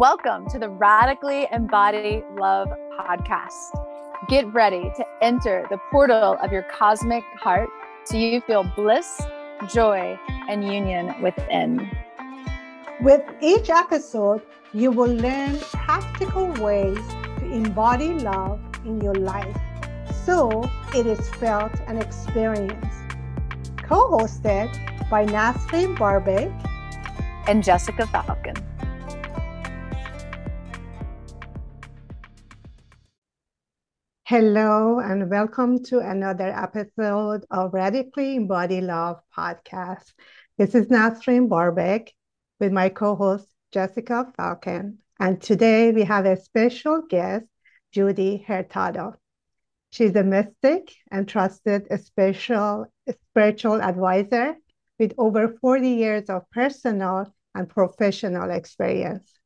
[0.00, 3.52] Welcome to the Radically Embody Love podcast.
[4.30, 7.68] Get ready to enter the portal of your cosmic heart
[8.04, 9.20] so you feel bliss,
[9.68, 10.18] joy,
[10.48, 11.86] and union within.
[13.02, 14.40] With each episode,
[14.72, 17.06] you will learn practical ways
[17.36, 19.54] to embody love in your life
[20.24, 20.62] so
[20.94, 23.04] it is felt and experienced.
[23.82, 24.70] Co hosted
[25.10, 26.50] by Nasrin Barbic
[27.46, 28.69] and Jessica Falcon.
[34.30, 40.12] Hello, and welcome to another episode of Radically Embody Love podcast.
[40.56, 42.10] This is Nasrin Barbic
[42.60, 44.98] with my co host, Jessica Falcon.
[45.18, 47.44] And today we have a special guest,
[47.92, 49.16] Judie Hurtado.
[49.90, 54.54] She's a mystic and trusted special spiritual advisor
[55.00, 59.39] with over 40 years of personal and professional experience.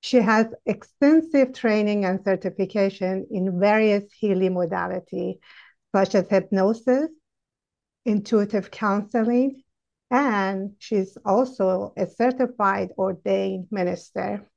[0.00, 5.38] She has extensive training and certification in various healing modalities,
[5.94, 7.08] such as hypnosis,
[8.04, 9.62] intuitive counseling,
[10.10, 14.48] and she's also a certified ordained minister.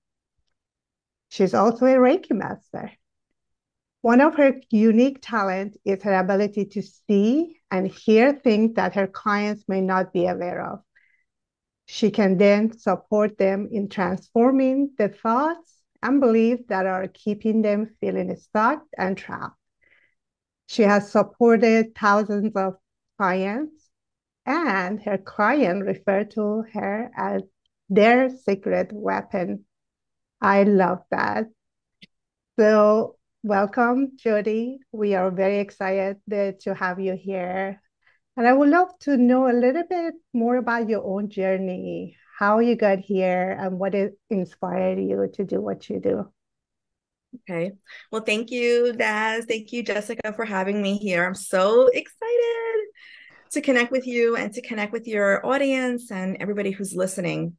[1.29, 2.91] She's also a Reiki master.
[4.01, 9.07] One of her unique talents is her ability to see and hear things that her
[9.07, 10.79] clients may not be aware of.
[11.93, 17.97] She can then support them in transforming the thoughts and beliefs that are keeping them
[17.99, 19.57] feeling stuck and trapped.
[20.67, 22.75] She has supported thousands of
[23.17, 23.89] clients,
[24.45, 27.41] and her client referred to her as
[27.89, 29.65] their secret weapon.
[30.39, 31.47] I love that.
[32.57, 34.79] So, welcome, Jody.
[34.93, 37.81] We are very excited to have you here
[38.37, 42.59] and I would love to know a little bit more about your own journey, how
[42.59, 43.93] you got here, and what
[44.29, 46.31] inspired you to do what you do.
[47.49, 47.71] Okay.
[48.11, 49.45] Well, thank you, Naz.
[49.45, 51.25] Thank you, Jessica, for having me here.
[51.25, 52.85] I'm so excited
[53.51, 57.57] to connect with you and to connect with your audience and everybody who's listening.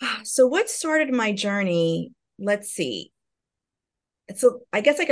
[0.24, 2.12] So, what started my journey?
[2.38, 3.12] Let's see.
[4.36, 5.10] So, I guess like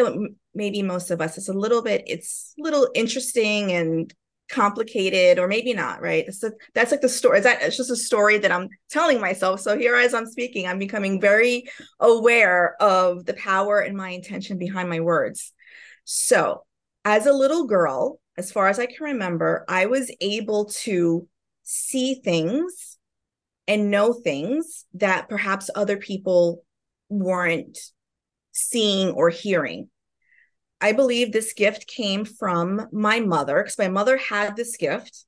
[0.55, 4.13] maybe most of us, it's a little bit, it's a little interesting and
[4.51, 6.33] complicated or maybe not right?
[6.33, 9.61] So that's like the story Is that it's just a story that i'm telling myself.
[9.61, 11.65] So here as i'm speaking i'm becoming very
[12.01, 15.53] aware of the power and my intention behind my words.
[16.05, 16.65] So
[17.05, 21.27] as a little girl as far as i can remember i was able to
[21.63, 22.99] see things
[23.67, 26.65] and know things that perhaps other people
[27.09, 27.79] weren't
[28.59, 29.89] seeing or hearing.
[30.81, 35.25] I believe this gift came from my mother because my mother had this gift.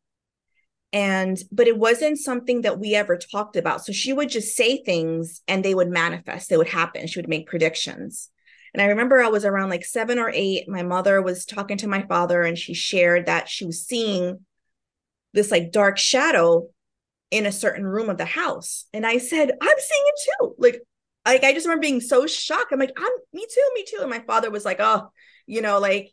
[0.92, 3.84] And but it wasn't something that we ever talked about.
[3.84, 7.06] So she would just say things and they would manifest they would happen.
[7.06, 8.28] She would make predictions.
[8.72, 11.88] And i remember i was around like 7 or 8 my mother was talking to
[11.88, 14.44] my father and she shared that she was seeing
[15.32, 16.68] this like dark shadow
[17.30, 18.86] in a certain room of the house.
[18.92, 20.54] And i said i'm seeing it too.
[20.58, 20.82] Like
[21.32, 24.10] like i just remember being so shocked i'm like i'm me too me too and
[24.10, 25.10] my father was like oh
[25.50, 26.12] you know, like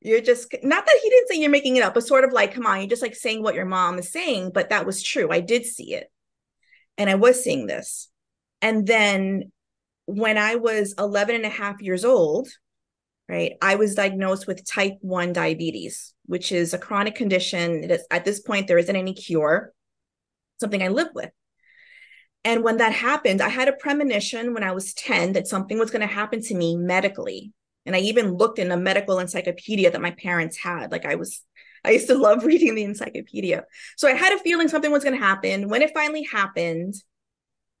[0.00, 2.54] you're just not that he didn't say you're making it up, but sort of like,
[2.54, 4.50] come on, you're just like saying what your mom is saying.
[4.52, 5.32] But that was true.
[5.32, 6.12] I did see it.
[6.98, 8.10] And I was seeing this.
[8.60, 9.50] And then
[10.04, 12.48] when I was 11 and a half years old,
[13.26, 17.90] right, I was diagnosed with type 1 diabetes, which is a chronic condition.
[18.10, 19.72] At this point, there isn't any cure,
[20.60, 21.30] something I live with.
[22.44, 25.90] And when that happened, I had a premonition when I was 10 that something was
[25.90, 27.52] going to happen to me medically
[27.86, 30.90] and I even looked in a medical encyclopedia that my parents had.
[30.90, 31.42] Like I was,
[31.84, 33.64] I used to love reading the encyclopedia.
[33.96, 35.68] So I had a feeling something was going to happen.
[35.68, 36.94] When it finally happened,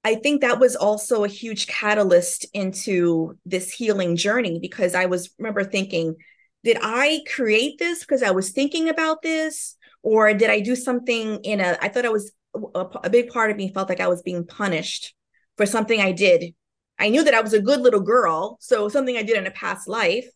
[0.06, 5.30] I think that was also a huge catalyst into this healing journey because I was
[5.38, 6.16] remember thinking,
[6.62, 9.76] did I create this because I was thinking about this?
[10.02, 13.50] Or did I do something in a, I thought I was, a, a big part
[13.50, 15.14] of me felt like I was being punished
[15.56, 16.54] for something I did
[16.98, 18.56] I knew that I was a good little girl.
[18.60, 20.26] So something I did in a past life.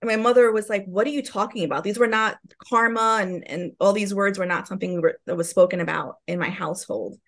[0.00, 1.84] And my mother was like, What are you talking about?
[1.84, 2.38] These were not
[2.68, 6.50] karma and, and all these words were not something that was spoken about in my
[6.50, 7.18] household.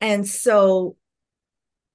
[0.00, 0.96] And so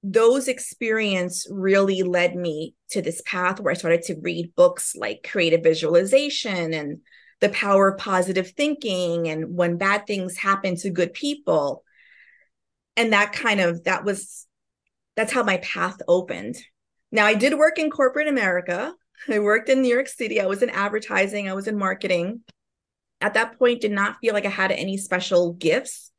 [0.02, 5.26] those experience really led me to this path where I started to read books like
[5.28, 6.98] creative visualization and
[7.40, 11.84] the power of positive thinking and when bad things happen to good people.
[12.96, 14.46] And that kind of that was
[15.16, 16.56] that's how my path opened.
[17.12, 18.92] Now, I did work in corporate America.
[19.28, 20.40] I worked in New York City.
[20.40, 22.40] I was in advertising, I was in marketing.
[23.20, 26.10] At that point, did not feel like I had any special gifts.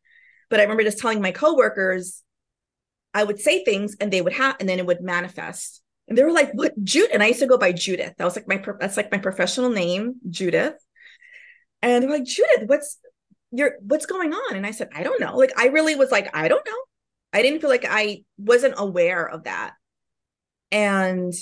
[0.50, 2.24] But I remember just telling my coworkers,
[3.14, 5.82] I would say things and they would have, and then it would manifest.
[6.08, 8.14] And they were like, "What, jude And I used to go by Judith.
[8.18, 10.76] That was like my that's like my professional name, Judith.
[11.86, 12.98] And they're like, "Judith, what's
[13.52, 16.36] your what's going on?" And I said, "I don't know." Like I really was like,
[16.36, 16.82] "I don't know."
[17.34, 19.74] I didn't feel like I wasn't aware of that.
[20.72, 21.34] And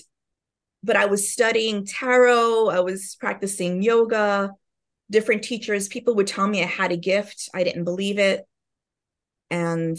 [0.83, 4.51] but I was studying tarot, I was practicing yoga,
[5.09, 7.49] different teachers, people would tell me I had a gift.
[7.53, 8.45] I didn't believe it.
[9.49, 9.97] And,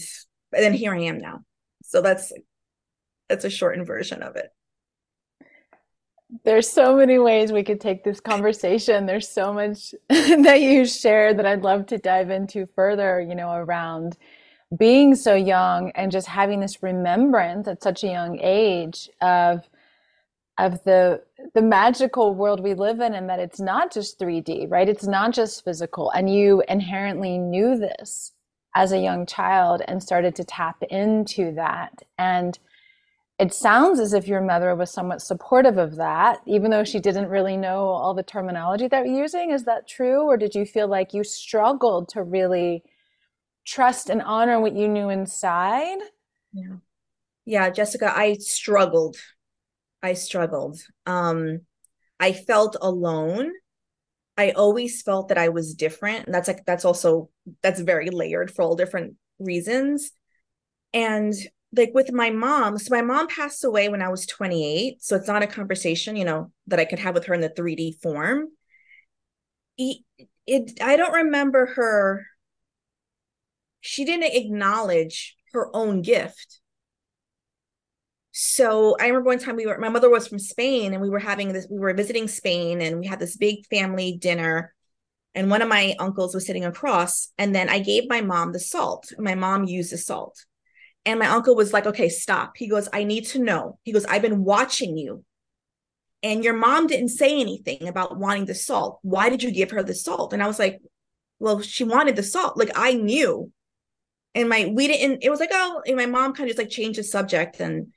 [0.52, 1.40] and then here I am now.
[1.84, 2.32] So that's
[3.28, 4.50] that's a shortened version of it.
[6.42, 9.06] There's so many ways we could take this conversation.
[9.06, 13.52] There's so much that you shared that I'd love to dive into further, you know,
[13.52, 14.16] around
[14.76, 19.68] being so young and just having this remembrance at such a young age of
[20.58, 21.20] of the
[21.54, 24.88] the magical world we live in and that it's not just 3D, right?
[24.88, 26.10] It's not just physical.
[26.10, 28.32] And you inherently knew this
[28.74, 32.02] as a young child and started to tap into that.
[32.18, 32.58] And
[33.38, 37.28] it sounds as if your mother was somewhat supportive of that, even though she didn't
[37.28, 39.50] really know all the terminology that you're using.
[39.50, 40.22] Is that true?
[40.22, 42.84] Or did you feel like you struggled to really
[43.66, 45.98] trust and honor what you knew inside?
[46.52, 46.76] Yeah.
[47.46, 49.16] Yeah, Jessica, I struggled
[50.04, 50.78] I struggled.
[51.06, 51.62] Um,
[52.20, 53.50] I felt alone.
[54.36, 56.26] I always felt that I was different.
[56.26, 57.30] And that's like, that's also,
[57.62, 60.10] that's very layered for all different reasons.
[60.92, 61.32] And
[61.76, 65.02] like with my mom, so my mom passed away when I was 28.
[65.02, 67.50] So it's not a conversation, you know, that I could have with her in the
[67.50, 68.48] 3D form.
[69.78, 69.98] It,
[70.46, 72.26] it I don't remember her,
[73.80, 76.60] she didn't acknowledge her own gift
[78.36, 81.20] so I remember one time we were my mother was from Spain and we were
[81.20, 84.74] having this we were visiting Spain and we had this big family dinner
[85.36, 88.58] and one of my uncles was sitting across and then I gave my mom the
[88.58, 89.12] salt.
[89.18, 90.46] My mom used the salt.
[91.06, 94.04] And my uncle was like, "Okay, stop." He goes, "I need to know." He goes,
[94.06, 95.24] "I've been watching you.
[96.22, 98.98] And your mom didn't say anything about wanting the salt.
[99.02, 100.80] Why did you give her the salt?" And I was like,
[101.38, 102.56] "Well, she wanted the salt.
[102.56, 103.52] Like I knew."
[104.34, 106.70] And my we didn't it was like, "Oh, and my mom kind of just like
[106.70, 107.92] changed the subject and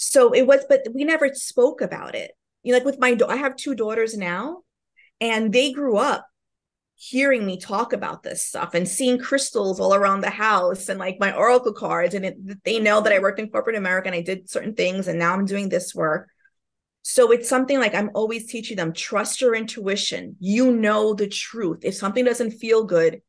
[0.00, 2.30] so it was but we never spoke about it
[2.62, 4.58] you know like with my i have two daughters now
[5.20, 6.24] and they grew up
[6.98, 11.16] hearing me talk about this stuff and seeing crystals all around the house and like
[11.20, 14.20] my oracle cards and it, they know that i worked in corporate america and i
[14.20, 16.28] did certain things and now i'm doing this work.
[17.02, 20.36] So it's something like i'm always teaching them trust your intuition.
[20.40, 21.84] You know the truth.
[21.84, 23.22] If something doesn't feel good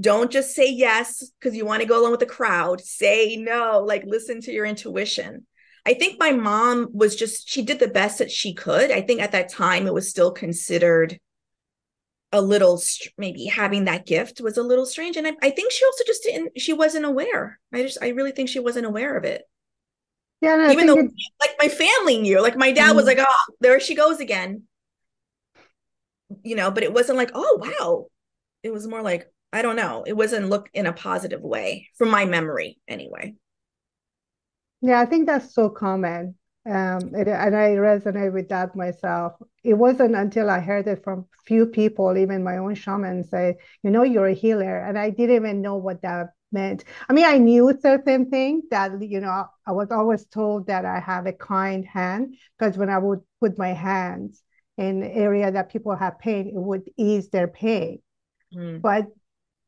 [0.00, 2.80] don't just say yes because you want to go along with the crowd.
[2.80, 3.78] Say no.
[3.78, 5.46] Like listen to your intuition.
[5.86, 8.90] I think my mom was just, she did the best that she could.
[8.90, 11.18] I think at that time it was still considered
[12.34, 12.82] a little,
[13.16, 15.16] maybe having that gift was a little strange.
[15.16, 17.58] And I, I think she also just didn't, she wasn't aware.
[17.72, 19.44] I just, I really think she wasn't aware of it.
[20.40, 20.56] Yeah.
[20.56, 21.10] No, Even though, it,
[21.40, 22.96] like, my family knew, like, my dad mm-hmm.
[22.96, 24.64] was like, oh, there she goes again.
[26.42, 28.06] You know, but it wasn't like, oh, wow.
[28.62, 30.02] It was more like, I don't know.
[30.04, 33.34] It wasn't look in a positive way from my memory anyway.
[34.82, 36.34] Yeah, I think that's so common.
[36.66, 39.34] Um, it, and I resonate with that myself.
[39.62, 43.90] It wasn't until I heard it from few people, even my own shaman, say, "You
[43.90, 46.84] know, you're a healer," and I didn't even know what that meant.
[47.08, 49.46] I mean, I knew certain things that you know.
[49.66, 53.58] I was always told that I have a kind hand because when I would put
[53.58, 54.42] my hands
[54.78, 58.00] in area that people have pain, it would ease their pain.
[58.54, 58.80] Mm.
[58.80, 59.08] But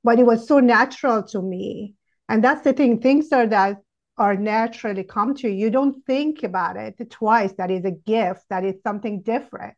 [0.02, 1.94] but it was so natural to me,
[2.28, 3.00] and that's the thing.
[3.00, 3.82] Things are that
[4.18, 5.54] are naturally come to you.
[5.54, 7.52] You don't think about it twice.
[7.58, 8.44] That is a gift.
[8.48, 9.76] That is something different.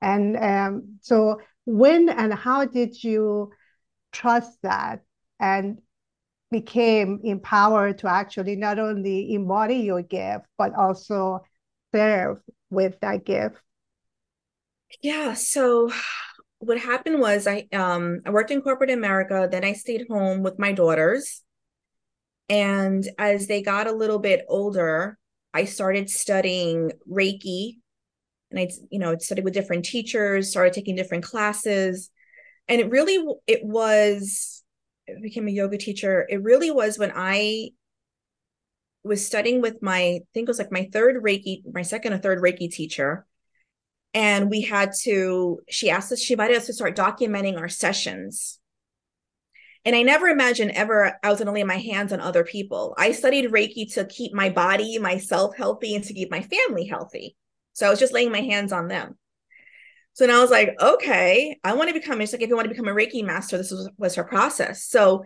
[0.00, 3.52] And um, so, when and how did you
[4.12, 5.00] trust that
[5.40, 5.78] and
[6.50, 11.40] became empowered to actually not only embody your gift but also
[11.92, 12.38] serve
[12.70, 13.56] with that gift?
[15.02, 15.34] Yeah.
[15.34, 15.90] So
[16.58, 19.48] what happened was I um I worked in corporate America.
[19.50, 21.43] Then I stayed home with my daughters
[22.48, 25.18] and as they got a little bit older,
[25.52, 27.76] I started studying Reiki
[28.50, 32.10] and I, you know, studied with different teachers, started taking different classes.
[32.68, 34.62] And it really, it was,
[35.08, 36.26] I became a yoga teacher.
[36.28, 37.70] It really was when I
[39.02, 42.18] was studying with my, I think it was like my third Reiki, my second or
[42.18, 43.26] third Reiki teacher.
[44.12, 48.60] And we had to, she asked us, she invited us to start documenting our sessions
[49.84, 52.94] and I never imagined ever I was going to lay my hands on other people.
[52.96, 57.36] I studied Reiki to keep my body, myself healthy, and to keep my family healthy.
[57.74, 59.18] So I was just laying my hands on them.
[60.14, 62.66] So now I was like, okay, I want to become, it's like if you want
[62.66, 64.84] to become a Reiki master, this was, was her process.
[64.84, 65.24] So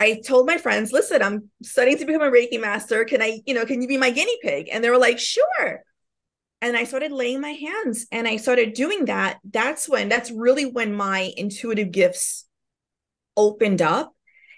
[0.00, 3.04] I told my friends, listen, I'm studying to become a Reiki master.
[3.04, 4.68] Can I, you know, can you be my guinea pig?
[4.70, 5.84] And they were like, sure.
[6.60, 9.38] And I started laying my hands and I started doing that.
[9.44, 12.46] That's when, that's really when my intuitive gifts
[13.36, 14.14] opened up.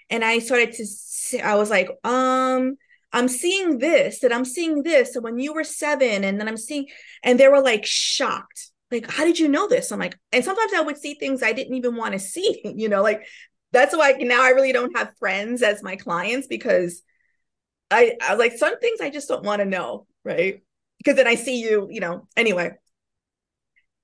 [0.09, 2.75] And I started to, see, I was like, um,
[3.11, 5.15] I'm seeing this and I'm seeing this.
[5.15, 6.87] And when you were seven, and then I'm seeing,
[7.23, 8.71] and they were like shocked.
[8.91, 9.91] Like, how did you know this?
[9.91, 12.89] I'm like, and sometimes I would see things I didn't even want to see, you
[12.89, 13.23] know, like
[13.71, 17.01] that's why now I really don't have friends as my clients because
[17.89, 20.61] I, I like some things I just don't want to know, right?
[20.99, 22.71] Because then I see you, you know, anyway.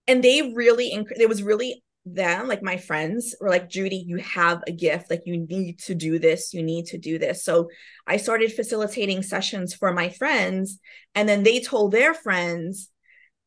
[0.08, 4.64] And they really, it was really them, like my friends, were like, Judie, you have
[4.68, 5.10] a gift.
[5.10, 6.54] Like, you need to do this.
[6.54, 7.44] You need to do this.
[7.44, 7.70] So
[8.08, 10.80] I started facilitating sessions for my friends.
[11.16, 12.90] And then they told their friends.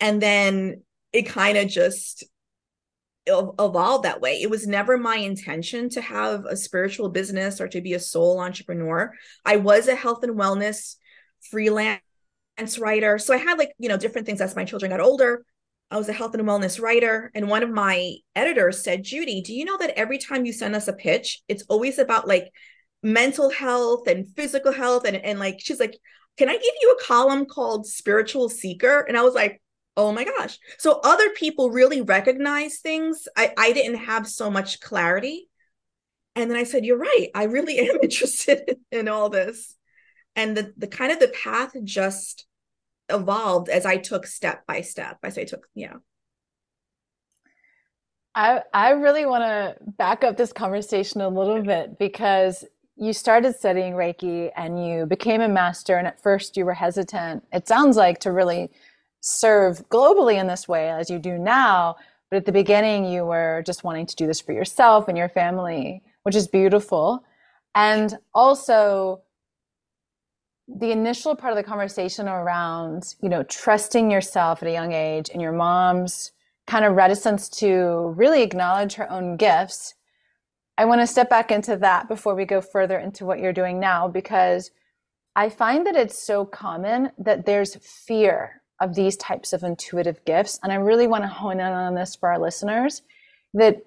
[0.01, 0.83] And then
[1.13, 2.25] it kind of just
[3.27, 4.41] evolved that way.
[4.41, 8.41] It was never my intention to have a spiritual business or to be a sole
[8.41, 9.13] entrepreneur.
[9.45, 10.97] I was a health and wellness
[11.51, 12.01] freelance
[12.79, 13.19] writer.
[13.19, 15.45] So I had like, you know, different things as my children got older.
[15.93, 17.31] I was a health and wellness writer.
[17.35, 20.75] And one of my editors said, Judie, do you know that every time you send
[20.75, 22.51] us a pitch, it's always about like
[23.03, 25.05] mental health and physical health?
[25.05, 25.99] And, and like, she's like,
[26.39, 29.01] can I give you a column called Spiritual Seeker?
[29.01, 29.61] And I was like,
[29.99, 30.59] oh my gosh.
[30.79, 33.29] So other people really recognize things.
[33.37, 35.51] I, I didn't have so much clarity.
[36.35, 37.29] And then I said, you're right.
[37.35, 39.77] I really am interested in all this.
[40.37, 42.47] And the, the kind of the path just
[43.13, 45.19] evolved as I took step by step.
[45.23, 45.97] I took, yeah.
[48.35, 52.65] I I really want to back up this conversation a little bit because
[52.97, 57.45] you started studying Reiki and you became a master and at first you were hesitant.
[57.53, 58.71] It sounds like to really
[59.21, 61.97] serve globally in this way as you do now,
[62.31, 65.29] but at the beginning you were just wanting to do this for yourself and your
[65.29, 67.25] family, which is beautiful.
[67.75, 69.23] And also
[70.79, 75.31] the initial part of the conversation around you know trusting yourself at a young age
[75.33, 76.33] and your mom's
[76.67, 79.95] kind of reticence to really acknowledge her own gifts
[80.79, 83.79] i want to step back into that before we go further into what you're doing
[83.81, 84.71] now because
[85.37, 90.59] i find that it's so common that there's fear of these types of intuitive gifts
[90.63, 93.03] and i really want to hone in on this for our listeners
[93.55, 93.85] that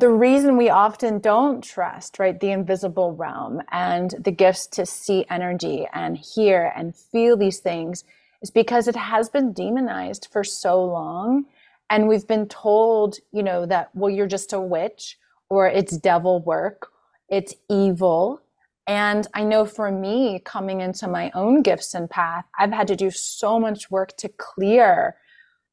[0.00, 5.26] the reason we often don't trust, right, the invisible realm and the gifts to see
[5.28, 8.04] energy and hear and feel these things
[8.40, 11.44] is because it has been demonized for so long.
[11.90, 15.18] And we've been told, you know, that, well, you're just a witch
[15.50, 16.88] or it's devil work,
[17.28, 18.40] it's evil.
[18.86, 22.96] And I know for me, coming into my own gifts and path, I've had to
[22.96, 25.16] do so much work to clear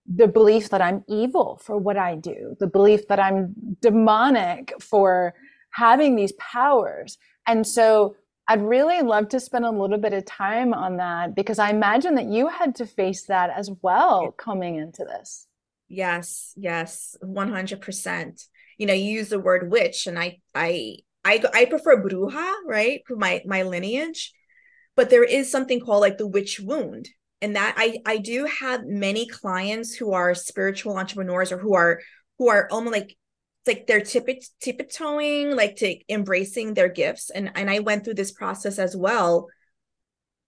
[0.07, 5.33] the belief that I'm evil for what I do, the belief that I'm demonic for
[5.71, 7.17] having these powers.
[7.45, 8.15] And so
[8.47, 12.15] I'd really love to spend a little bit of time on that because I imagine
[12.15, 15.47] that you had to face that as well coming into this.
[15.89, 18.47] Yes, yes, 100%.
[18.77, 23.01] You know, you use the word witch and I I I I prefer bruja, right?
[23.07, 24.33] For My my lineage.
[24.95, 27.09] But there is something called like the witch wound
[27.41, 32.01] and that I I do have many clients who are spiritual entrepreneurs or who are
[32.37, 33.17] who are almost like
[33.65, 37.29] like they're tiptoeing like to embracing their gifts.
[37.29, 39.47] And and I went through this process as well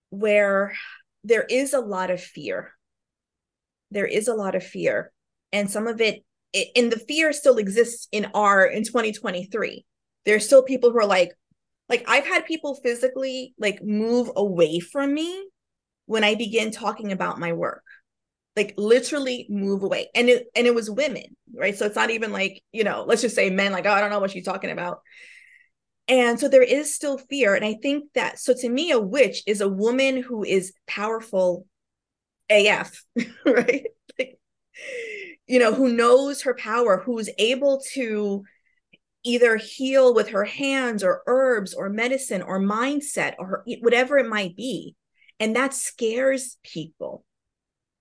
[0.09, 0.73] where
[1.23, 2.73] there is a lot of fear.
[3.91, 5.11] There is a lot of fear.
[5.51, 6.23] And some of it
[6.75, 9.85] and the fear still exists in our in 2023
[10.25, 11.31] there's still people who are like
[11.89, 15.48] like I've had people physically like move away from me
[16.09, 17.83] when I begin talking about my work.
[18.55, 20.09] Like literally move away.
[20.15, 21.77] And it and it was women, right?
[21.77, 24.09] So it's not even like, you know, let's just say men like, oh, I don't
[24.09, 25.01] know what she's talking about.
[26.07, 27.53] And so there is still fear.
[27.53, 31.67] And I think that so to me, a witch is a woman who is powerful
[32.49, 33.03] AF,
[33.45, 33.85] right?
[34.17, 34.39] Like,
[35.45, 38.43] you know, who knows her power, who's able to
[39.23, 44.27] either heal with her hands or herbs or medicine or mindset or her, whatever it
[44.27, 44.95] might be
[45.39, 47.23] and that scares people.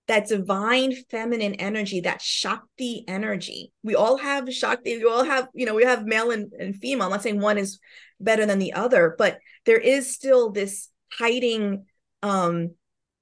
[0.07, 3.73] That divine feminine energy, that Shakti energy.
[3.83, 4.97] We all have Shakti.
[4.97, 7.05] We all have, you know, we have male and, and female.
[7.05, 7.79] I'm not saying one is
[8.19, 11.85] better than the other, but there is still this hiding,
[12.23, 12.71] um,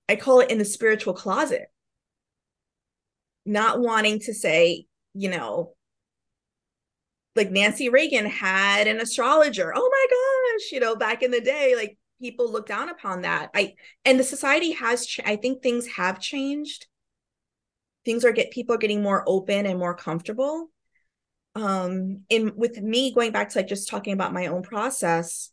[0.08, 1.66] I call it in the spiritual closet.
[3.44, 5.74] Not wanting to say, you know,
[7.34, 9.72] like Nancy Reagan had an astrologer.
[9.74, 13.50] Oh my gosh, you know, back in the day, like people look down upon that.
[13.54, 16.86] I and the society has i think things have changed.
[18.04, 20.70] Things are get people are getting more open and more comfortable.
[21.54, 25.50] Um in with me going back to like just talking about my own process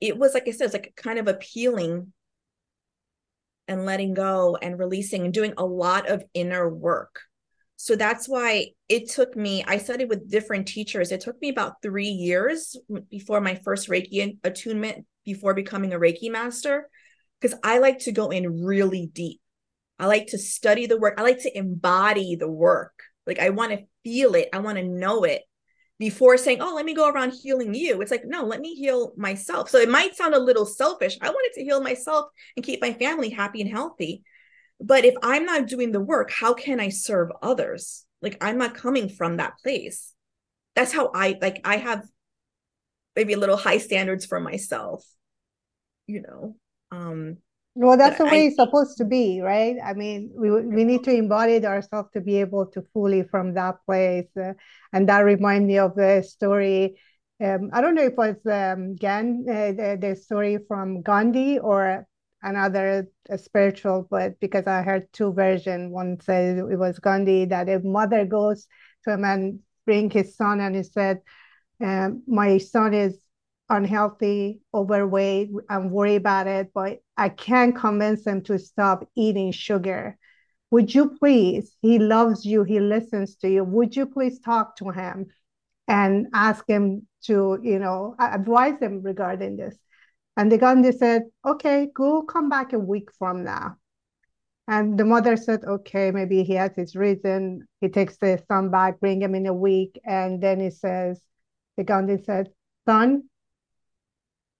[0.00, 2.12] it was like i said it's like kind of appealing
[3.68, 7.22] and letting go and releasing and doing a lot of inner work
[7.76, 11.82] so that's why it took me i studied with different teachers it took me about
[11.82, 12.76] three years
[13.10, 16.88] before my first reiki attunement before becoming a reiki master
[17.40, 19.40] because i like to go in really deep
[19.98, 22.92] i like to study the work i like to embody the work
[23.26, 25.42] like I want to feel it, I want to know it
[25.98, 29.12] before saying, "Oh, let me go around healing you." It's like, "No, let me heal
[29.16, 31.18] myself." So it might sound a little selfish.
[31.20, 32.26] I wanted to heal myself
[32.56, 34.22] and keep my family happy and healthy.
[34.80, 38.04] But if I'm not doing the work, how can I serve others?
[38.20, 40.12] Like I'm not coming from that place.
[40.74, 42.04] That's how I like I have
[43.14, 45.04] maybe a little high standards for myself,
[46.06, 46.56] you know.
[46.90, 47.38] Um
[47.76, 49.76] well, that's the way I, it's supposed to be, right?
[49.84, 53.78] I mean, we we need to embody ourselves to be able to fully from that
[53.84, 54.52] place, uh,
[54.92, 57.00] and that reminds me of the story.
[57.42, 61.58] Um, I don't know if it was um, Gan, uh, the, the story from Gandhi
[61.58, 62.06] or
[62.44, 65.90] another spiritual, but because I heard two versions.
[65.90, 68.68] One said it was Gandhi that a mother goes
[69.04, 71.22] to him and bring his son, and he said,
[71.80, 73.18] um, "My son is
[73.68, 80.18] unhealthy, overweight, I'm worried about it, but I can't convince him to stop eating sugar.
[80.70, 81.74] Would you please?
[81.80, 83.64] He loves you, he listens to you.
[83.64, 85.26] Would you please talk to him
[85.88, 89.76] and ask him to, you know, advise him regarding this?
[90.36, 93.76] And the Gandhi said, okay, go come back a week from now.
[94.66, 97.68] And the mother said, okay, maybe he has his reason.
[97.80, 100.00] He takes the son back, bring him in a week.
[100.04, 101.20] And then he says,
[101.76, 102.48] the Gandhi said,
[102.86, 103.24] son,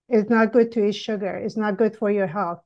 [0.09, 1.37] it's not good to eat sugar.
[1.37, 2.61] It's not good for your health.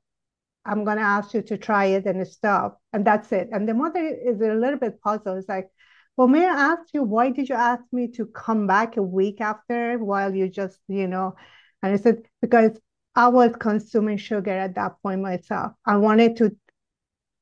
[0.65, 2.81] I'm going to ask you to try it and stop.
[2.91, 3.49] And that's it.
[3.51, 5.37] And the mother is a little bit puzzled.
[5.37, 5.69] It's like,
[6.17, 9.39] well, may I ask you, why did you ask me to come back a week
[9.39, 11.35] after while you just, you know?
[11.81, 12.77] And I said, because
[13.15, 15.73] I was consuming sugar at that point myself.
[15.85, 16.55] I wanted to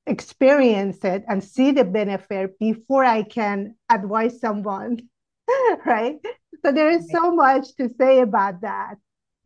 [0.05, 4.99] experience it and see the benefit before I can advise someone,
[5.85, 6.17] right?
[6.63, 8.95] So there is so much to say about that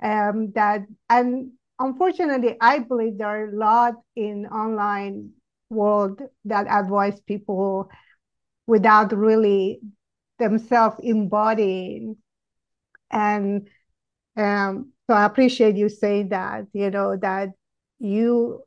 [0.01, 5.31] um, that and unfortunately i believe there are a lot in online
[5.69, 7.89] world that advise people
[8.67, 9.79] without really
[10.39, 12.17] themselves embodying
[13.09, 13.67] and
[14.37, 17.49] um, so i appreciate you saying that you know that
[17.99, 18.63] you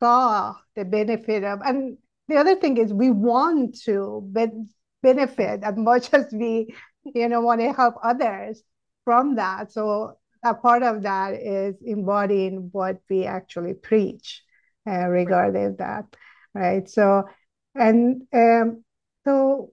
[0.00, 4.66] saw the benefit of and the other thing is we want to be-
[5.00, 8.64] benefit as much as we you know want to help others
[9.04, 14.42] from that so a part of that is embodying what we actually preach
[14.86, 16.06] uh, regarding that,
[16.54, 16.88] right?
[16.88, 17.28] So,
[17.74, 18.82] and um,
[19.26, 19.72] so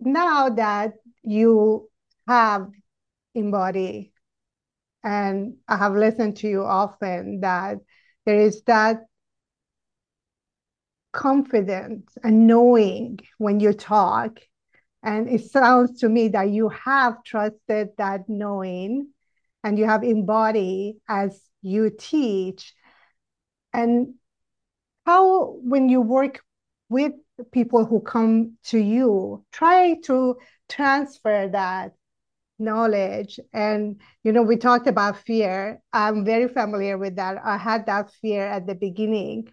[0.00, 1.90] now that you
[2.26, 2.70] have
[3.34, 4.13] embodied,
[5.04, 7.78] and I have listened to you often, that
[8.24, 9.04] there is that
[11.12, 14.40] confidence and knowing when you talk.
[15.02, 19.08] And it sounds to me that you have trusted that knowing
[19.62, 22.74] and you have embodied as you teach
[23.72, 24.14] and
[25.06, 26.42] how when you work
[26.88, 27.12] with
[27.52, 30.36] people who come to you try to
[30.68, 31.92] transfer that
[32.58, 33.40] knowledge.
[33.52, 35.80] And you know we talked about fear.
[35.92, 37.38] I'm very familiar with that.
[37.44, 39.48] I had that fear at the beginning.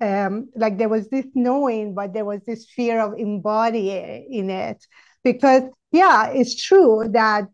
[0.00, 4.86] Um like there was this knowing but there was this fear of embodying in it.
[5.24, 7.48] Because yeah it's true that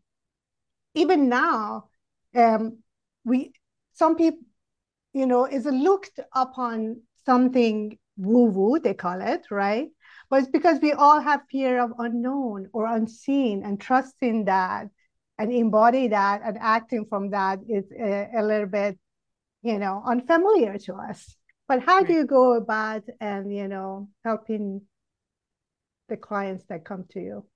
[0.94, 1.88] even now
[2.34, 2.78] um,
[3.24, 3.52] we
[3.92, 4.40] some people,
[5.12, 9.88] you know, is looked upon something woo woo, they call it, right?
[10.34, 14.88] But it's because we all have fear of unknown or unseen, and trusting that
[15.38, 18.98] and embody that and acting from that is a, a little bit,
[19.62, 21.36] you know, unfamiliar to us.
[21.68, 22.08] But how right.
[22.08, 24.80] do you go about and you know helping
[26.08, 27.46] the clients that come to you?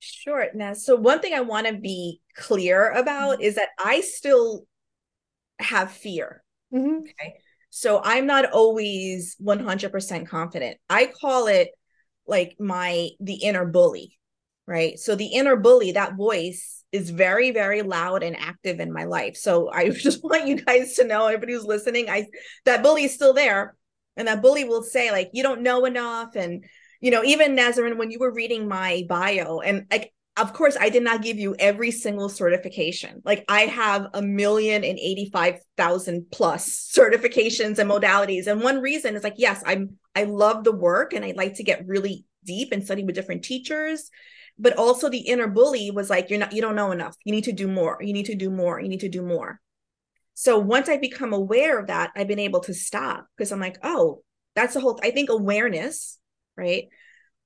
[0.00, 0.48] Sure.
[0.54, 3.42] Now, so one thing I want to be clear about mm-hmm.
[3.42, 4.66] is that I still
[5.60, 6.42] have fear.
[6.74, 7.02] Mm-hmm.
[7.02, 7.34] Okay.
[7.70, 10.78] So I'm not always 100% confident.
[10.90, 11.68] I call it
[12.26, 14.18] like my the inner bully,
[14.66, 14.98] right?
[14.98, 19.36] So the inner bully, that voice is very very loud and active in my life.
[19.36, 22.26] So I just want you guys to know everybody who's listening, I
[22.64, 23.76] that bully is still there
[24.16, 26.64] and that bully will say like you don't know enough and
[27.04, 30.88] you know, even Nasrin, when you were reading my bio, and like, of course, I
[30.88, 33.22] did not give you every single certification.
[33.24, 38.46] Like, I have a million and 85,000 plus certifications and modalities.
[38.46, 41.62] And one reason is like, yes, I'm, I love the work and I like to
[41.62, 44.10] get really deep and study with different teachers
[44.56, 47.16] but also the inner bully was like you're not you don't know enough.
[47.24, 47.98] You need to do more.
[48.00, 48.80] You need to do more.
[48.80, 49.60] You need to do more.
[50.34, 53.78] So once i become aware of that i've been able to stop because i'm like
[53.82, 54.22] oh
[54.54, 56.18] that's the whole i think awareness
[56.56, 56.88] right?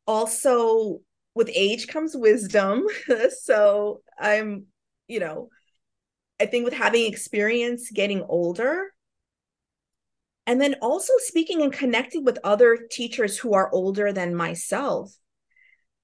[0.06, 1.00] Also
[1.38, 2.84] with age comes wisdom.
[3.30, 4.66] So i'm
[5.06, 5.48] you know
[6.40, 8.92] i think with having experience getting older
[10.46, 15.14] and then also speaking and connecting with other teachers who are older than myself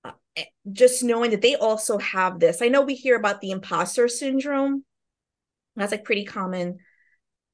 [0.04, 2.60] uh, eh, just knowing that they also have this.
[2.60, 4.84] I know we hear about the imposter syndrome.
[5.76, 6.78] That's like pretty common.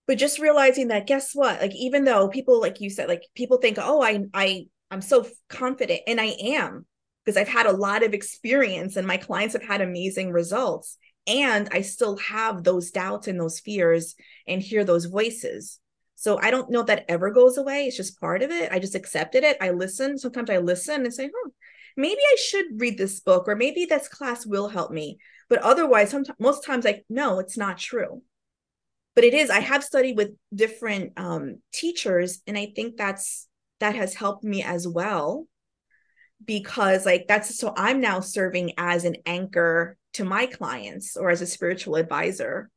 [0.07, 1.61] But just realizing that guess what?
[1.61, 5.27] Like even though people like you said like people think oh i i i'm so
[5.49, 6.87] confident and i am
[7.25, 11.69] because i've had a lot of experience and my clients have had amazing results and
[11.73, 14.15] i still have those doubts and those fears
[14.47, 15.79] and hear those voices
[16.21, 17.87] so I don't know if that ever goes away.
[17.87, 18.71] It's just part of it.
[18.71, 19.57] I just accepted it.
[19.59, 20.19] I listen.
[20.19, 21.51] Sometimes I listen and say, "Oh,
[21.97, 25.19] maybe I should read this book, or maybe this class will help me.
[25.49, 28.23] But otherwise, sometimes most times, like, no, it's not true.
[29.15, 29.51] But it is.
[29.51, 33.49] I have studied with different um, teachers, and I think that's
[33.81, 35.47] that has helped me as well
[36.45, 41.43] because like that's so i'm now serving as an anchor to my clients or as
[41.43, 42.71] a spiritual advisor.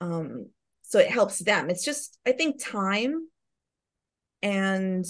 [0.00, 0.50] Um
[0.82, 1.70] so it helps them.
[1.70, 3.28] It's just i think time
[4.42, 5.04] and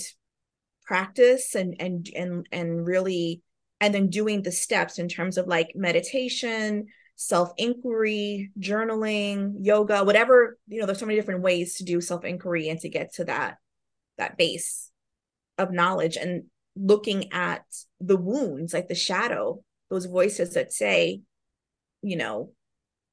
[0.85, 3.43] practice and and and and really
[3.81, 10.57] and then doing the steps in terms of like meditation self inquiry journaling yoga whatever
[10.69, 13.25] you know there's so many different ways to do self inquiry and to get to
[13.25, 13.59] that
[14.19, 14.91] that base
[15.59, 16.17] of knowledge.
[16.17, 16.45] And
[16.79, 17.65] looking at
[18.01, 21.21] the wounds like the shadow those voices that say
[22.03, 22.53] you know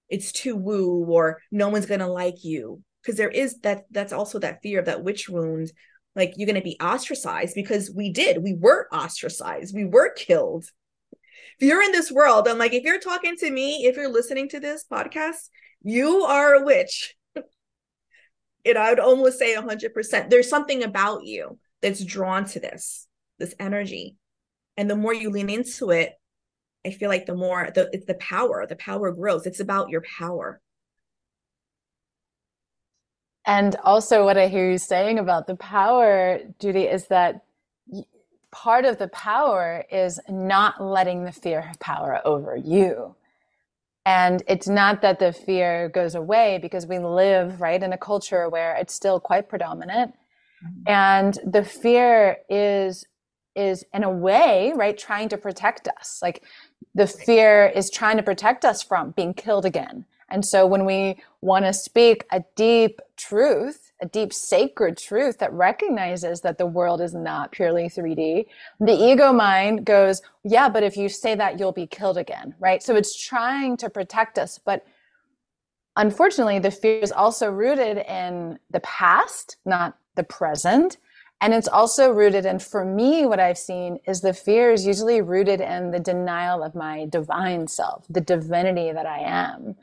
[0.10, 2.82] it's too woo or no one's gonna like you.
[3.01, 5.71] Because there is that that's also that fear of that witch wound
[6.15, 10.65] like you're gonna be ostracized because we did we were ostracized we were killed.
[11.60, 14.49] If you're in this world i'm like if you're talking to me if you're listening
[14.49, 15.49] to this podcast
[15.84, 17.15] you are a witch.
[18.65, 23.08] And i would almost say 100% there's something about you that's drawn to this
[23.39, 24.17] this energy
[24.77, 26.19] and the more you lean into it
[26.85, 29.45] I feel like the more the it's the power, the power grows.
[29.45, 30.61] It's about your power.
[33.47, 37.43] And also, what I hear you saying about the power, Judie, is that
[38.51, 43.15] part of the power is not letting the fear have power over you.
[44.05, 48.49] And it's not that the fear goes away because we live right in a culture
[48.49, 50.13] where it's still quite predominant.
[50.63, 50.91] Mm-hmm.
[50.91, 53.05] And the fear is
[53.55, 56.43] is in a way right trying to protect us like
[56.93, 60.05] the fear is trying to protect us from being killed again.
[60.29, 65.53] And so when we want to speak a deep truth, a deep sacred truth that
[65.53, 68.47] recognizes that the world is not purely 3D,
[68.79, 72.81] the ego mind goes, yeah, but if you say that, you'll be killed again, right?
[72.81, 74.57] So it's trying to protect us.
[74.57, 74.85] But
[75.95, 80.97] unfortunately, the fear is also rooted in the past, not the present.
[81.41, 85.21] And it's also rooted in, for me, what I've seen is the fear is usually
[85.21, 89.75] rooted in the denial of my divine self, the divinity that I am.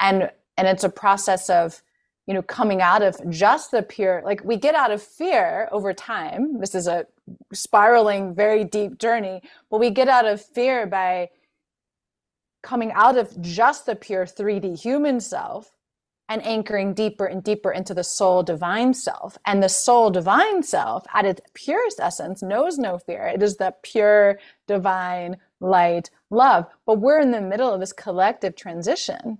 [0.00, 1.82] And, and it's a process of,
[2.26, 5.92] you know, coming out of just the pure, like we get out of fear over
[5.92, 6.60] time.
[6.60, 7.06] This is a
[7.52, 11.30] spiraling, very deep journey, but we get out of fear by
[12.62, 15.72] coming out of just the pure 3D human self
[16.30, 19.36] and anchoring deeper and deeper into the soul divine self.
[19.44, 23.26] And the soul divine self, at its purest essence, knows no fear.
[23.26, 24.38] It is the pure
[24.68, 26.66] divine light love.
[26.86, 29.38] But we're in the middle of this collective transition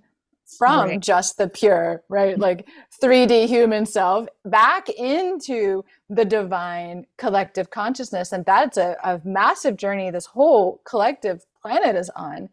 [0.57, 0.99] from right.
[0.99, 2.37] just the pure, right?
[2.37, 2.67] Like
[3.01, 8.33] 3D human self back into the divine collective consciousness.
[8.33, 12.49] And that's a, a massive journey this whole collective planet is on.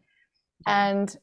[0.65, 1.13] And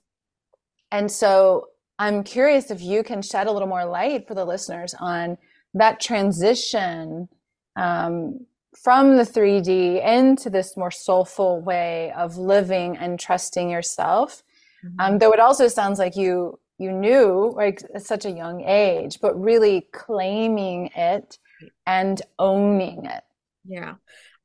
[0.93, 4.95] and so I'm curious if you can shed a little more light for the listeners
[4.99, 5.39] on
[5.75, 7.29] that transition
[7.77, 8.47] um,
[8.83, 14.43] from the 3D into this more soulful way of living and trusting yourself.
[14.85, 15.01] Mm-hmm.
[15.01, 19.19] Um, though it also sounds like you you knew like at such a young age,
[19.21, 21.39] but really claiming it
[21.87, 23.23] and owning it.
[23.65, 23.95] Yeah.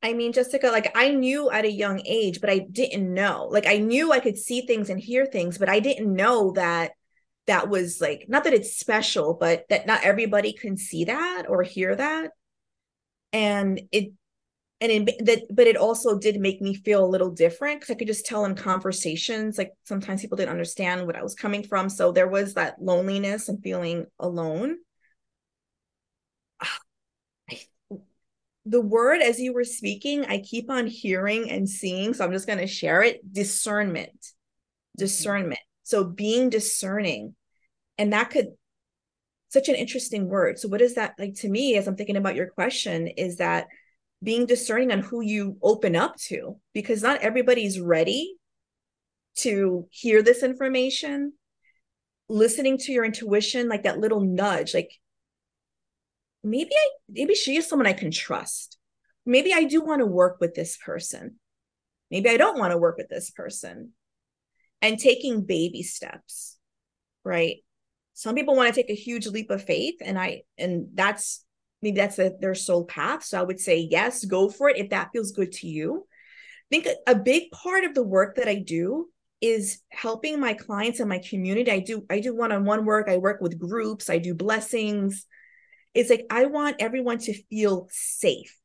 [0.01, 3.47] I mean, Jessica, like I knew at a young age, but I didn't know.
[3.51, 6.93] Like I knew I could see things and hear things, but I didn't know that
[7.47, 11.63] that was like not that it's special but that not everybody can see that or
[11.63, 12.31] hear that
[13.33, 14.11] and it
[14.79, 17.97] and it, that but it also did make me feel a little different because i
[17.97, 21.89] could just tell in conversations like sometimes people didn't understand what i was coming from
[21.89, 24.77] so there was that loneliness and feeling alone
[28.65, 32.13] the word as you were speaking, I keep on hearing and seeing.
[32.13, 34.11] So I'm just going to share it discernment.
[34.11, 34.99] Mm-hmm.
[34.99, 35.59] Discernment.
[35.91, 37.35] So being discerning.
[37.97, 38.47] And that could,
[39.49, 40.57] such an interesting word.
[40.57, 43.07] So, what is that like to me as I'm thinking about your question?
[43.07, 43.67] Is that
[44.23, 46.55] being discerning on who you open up to?
[46.73, 48.35] Because not everybody's ready
[49.39, 51.33] to hear this information.
[52.29, 54.91] Listening to your intuition, like that little nudge, like
[56.41, 58.77] maybe I maybe she is someone I can trust.
[59.25, 61.35] Maybe I do want to work with this person.
[62.09, 63.91] Maybe I don't want to work with this person.
[64.81, 66.57] And taking baby steps,
[67.23, 67.57] right?
[68.13, 71.45] Some people want to take a huge leap of faith, and I and that's
[71.81, 73.23] maybe that's a, their soul path.
[73.23, 76.07] So I would say yes, go for it if that feels good to you.
[76.71, 80.53] I think a, a big part of the work that I do is helping my
[80.53, 81.71] clients and my community.
[81.71, 83.07] I do I do one-on-one work.
[83.09, 84.09] I work with groups.
[84.09, 85.25] I do blessings
[85.93, 88.57] it's like I want everyone to feel safe.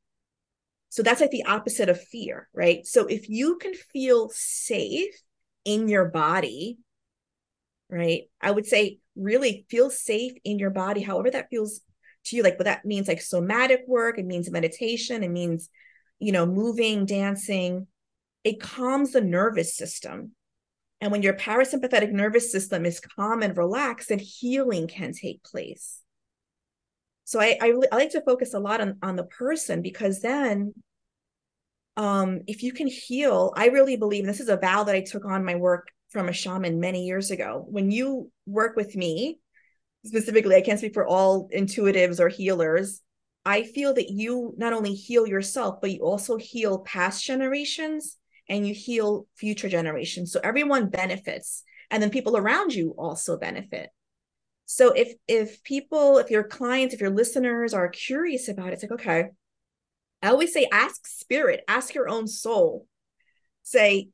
[0.89, 2.87] So that's like the opposite of fear, right?
[2.87, 5.15] So if you can feel safe
[5.67, 6.79] in your body,
[7.91, 8.23] right?
[8.41, 11.81] I would say really feel safe in your body, however that feels
[12.27, 12.43] to you.
[12.43, 15.69] Like what that means, like somatic work, it means meditation, it means,
[16.19, 17.89] you know, moving, dancing.
[18.45, 20.33] It calms the nervous system.
[21.01, 26.01] And when your parasympathetic nervous system is calm and relaxed, then healing can take place.
[27.25, 30.75] So I, I, I like to focus a lot on, on the person because then
[31.97, 35.25] um, if you can heal, I really believe this is a vow that I took
[35.25, 37.65] on my work from a shaman many years ago.
[37.69, 39.39] When you work with me,
[40.05, 43.03] specifically, I can't speak for all intuitives or healers.
[43.45, 48.67] I feel that you not only heal yourself, but you also heal past generations and
[48.67, 50.33] you heal future generations.
[50.33, 51.63] So everyone benefits.
[51.91, 53.91] And then people around you also benefit.
[54.65, 58.83] So if if people, if your clients, if your listeners are curious about it, it's
[58.83, 59.29] like, okay,
[60.23, 62.87] I always say ask spirit, ask your own soul.
[63.63, 64.09] Say,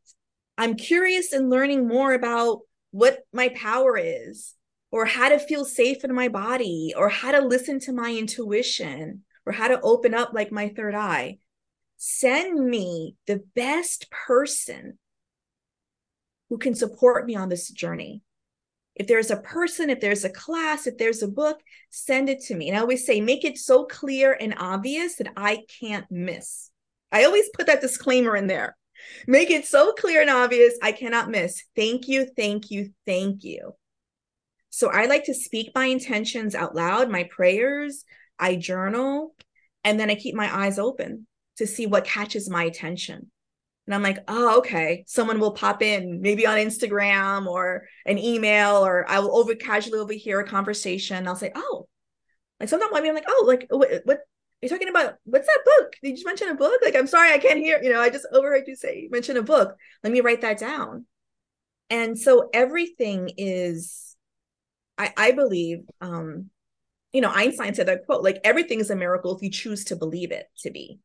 [0.59, 2.61] I'm curious in learning more about
[2.91, 4.55] what my power is,
[4.91, 9.25] or how to feel safe in my body, or how to listen to my intuition,
[9.47, 11.39] or how to open up like my third eye.
[11.97, 14.99] Send me the best person
[16.51, 18.23] who can support me on this journey.
[18.95, 21.59] If there's a person, if there's a class, if there's a book,
[21.91, 22.69] send it to me.
[22.69, 26.71] And I always say, make it so clear and obvious that I can't miss.
[27.11, 28.77] I always put that disclaimer in there.
[29.27, 31.65] Make it so clear and obvious, I cannot miss.
[31.75, 33.73] Thank you, thank you, thank you.
[34.71, 38.05] So I like to speak my intentions out loud, my prayers,
[38.39, 39.35] I journal,
[39.85, 41.27] and then I keep my eyes open
[41.57, 43.31] to see what catches my attention.
[43.87, 45.05] And I'm like, oh, okay.
[45.07, 49.99] Someone will pop in, maybe on Instagram or an email, or I will over casually
[49.99, 51.27] overhear a conversation.
[51.27, 51.89] I'll say, oh,
[52.61, 54.21] like sometimes I mean, I'm like, oh, like what, what
[54.61, 55.15] you're talking about?
[55.25, 55.95] What's that book?
[56.03, 56.81] Did you mention a book?
[56.83, 57.83] Like, I'm sorry, I can't hear.
[57.83, 59.77] You know, I just overheard you say mention a book.
[60.05, 61.07] Let me write that down.
[61.91, 64.17] And so everything is,
[64.97, 66.51] I, I believe, um,
[67.13, 69.97] you know, Einstein said that quote, like everything is a miracle if you choose to
[69.97, 71.01] believe it to be.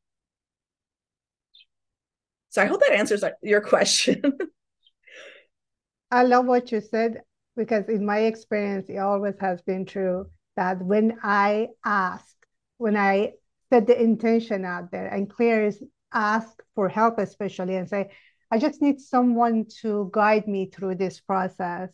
[2.50, 4.22] So I hope that answers your question.
[6.12, 7.22] I love what you said
[7.56, 12.36] because in my experience, it always has been true that when I ask,
[12.78, 13.34] when I
[13.70, 15.82] set the intention out there and clears
[16.14, 18.12] ask for help, especially and say,
[18.50, 21.90] I just need someone to guide me through this process.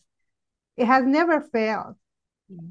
[0.77, 1.95] It has never failed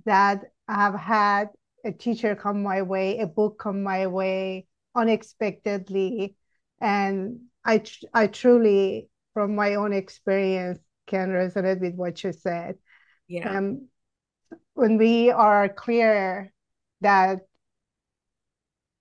[0.05, 1.49] that I have had
[1.85, 6.37] a teacher come my way, a book come my way unexpectedly,
[6.81, 12.77] and I tr- I truly, from my own experience, can resonate with what you said.
[13.29, 13.57] Yeah.
[13.57, 13.89] Um,
[14.75, 16.53] when we are clear
[17.01, 17.41] that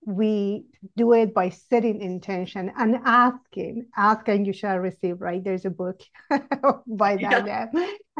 [0.06, 0.66] we
[0.98, 5.44] do it by setting intention and asking, ask and you shall receive, right?
[5.44, 6.02] There's a book
[6.88, 7.68] by that yeah.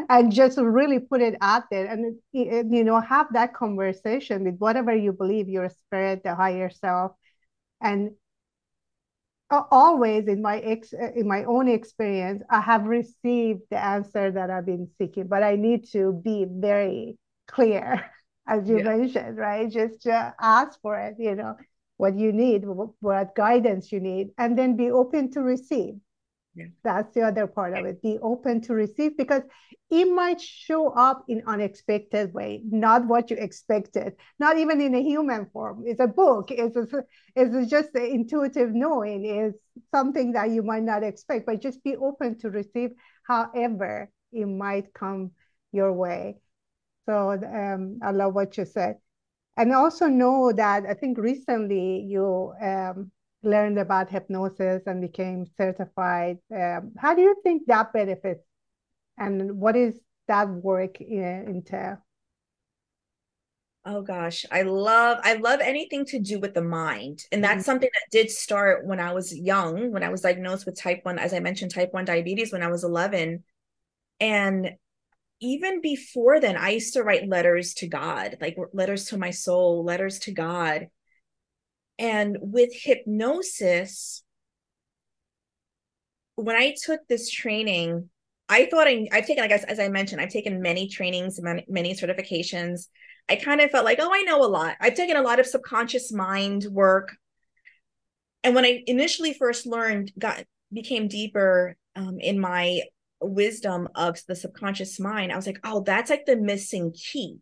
[0.08, 4.94] and just really put it out there and, you know, have that conversation with whatever
[4.94, 7.12] you believe, your spirit, the higher self,
[7.80, 8.12] and
[9.70, 14.66] always in my ex in my own experience i have received the answer that i've
[14.66, 18.10] been seeking but i need to be very clear
[18.48, 18.84] as you yeah.
[18.84, 21.56] mentioned right just uh, ask for it you know
[21.96, 25.94] what you need what guidance you need and then be open to receive
[26.54, 26.66] yeah.
[26.84, 28.02] That's the other part of it.
[28.02, 29.42] Be open to receive because
[29.90, 35.02] it might show up in unexpected way, not what you expected, not even in a
[35.02, 35.84] human form.
[35.86, 36.50] It's a book.
[36.50, 36.86] It's a,
[37.36, 39.54] it's just the intuitive knowing is
[39.94, 42.90] something that you might not expect, but just be open to receive
[43.26, 45.30] however it might come
[45.72, 46.40] your way.
[47.06, 48.96] So um, I love what you said.
[49.56, 53.10] and also know that I think recently you um,
[53.42, 56.38] learned about hypnosis and became certified.
[56.54, 58.44] Um, how do you think that benefits,
[59.18, 61.98] and what is that work in, entail?
[63.84, 67.24] Oh gosh, I love I love anything to do with the mind.
[67.32, 67.62] And that's mm-hmm.
[67.62, 71.18] something that did start when I was young, when I was diagnosed with type 1
[71.18, 73.42] as I mentioned type 1 diabetes when I was 11.
[74.20, 74.76] And
[75.40, 79.82] even before then, I used to write letters to God, like letters to my soul,
[79.84, 80.88] letters to God.
[81.98, 84.22] And with hypnosis,
[86.36, 88.08] when I took this training,
[88.48, 91.64] I thought I, I've taken, I guess, as I mentioned, I've taken many trainings, many,
[91.68, 92.88] many certifications.
[93.28, 94.76] I kind of felt like, oh, I know a lot.
[94.80, 97.16] I've taken a lot of subconscious mind work.
[98.42, 102.80] And when I initially first learned, got became deeper um, in my
[103.20, 107.38] wisdom of the subconscious mind, I was like, oh, that's like the missing key.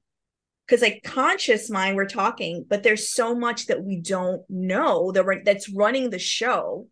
[0.70, 5.24] Because like conscious mind, we're talking, but there's so much that we don't know that
[5.24, 6.86] we're, that's running the show.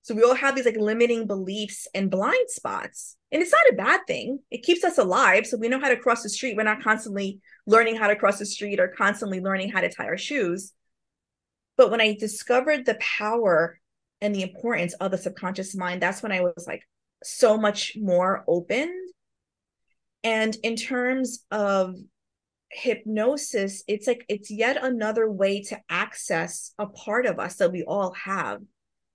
[0.00, 3.18] So we all have these like limiting beliefs and blind spots.
[3.30, 4.38] And it's not a bad thing.
[4.50, 5.46] It keeps us alive.
[5.46, 6.56] So we know how to cross the street.
[6.56, 10.06] We're not constantly learning how to cross the street or constantly learning how to tie
[10.06, 10.72] our shoes.
[11.76, 13.78] But when I discovered the power
[14.22, 16.80] and the importance of the subconscious mind, that's when I was like,
[17.22, 18.90] so much more open.
[20.24, 21.94] And in terms of
[22.70, 27.84] hypnosis, it's like it's yet another way to access a part of us that we
[27.84, 28.60] all have